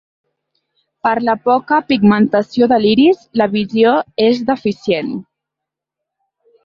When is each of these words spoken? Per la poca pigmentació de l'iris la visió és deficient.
Per 1.07 1.11
la 1.27 1.35
poca 1.49 1.79
pigmentació 1.91 2.69
de 2.73 2.79
l'iris 2.85 3.21
la 3.43 3.49
visió 3.57 3.95
és 4.29 4.41
deficient. 4.49 5.17